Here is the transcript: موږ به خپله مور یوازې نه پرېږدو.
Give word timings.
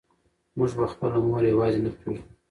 موږ 0.57 0.71
به 0.77 0.85
خپله 0.93 1.17
مور 1.27 1.43
یوازې 1.53 1.79
نه 1.85 1.91
پرېږدو. 1.97 2.23